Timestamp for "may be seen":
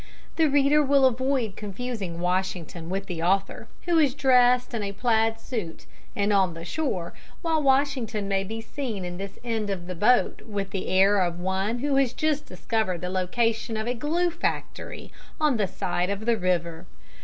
8.27-9.05